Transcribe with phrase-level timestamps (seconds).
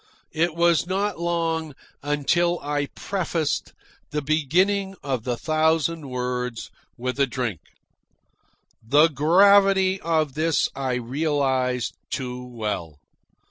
[0.33, 3.71] It was not long until I prefaced
[4.09, 7.59] the beginning of the thousand words with a drink.
[8.83, 12.97] The gravity of this I realised too well.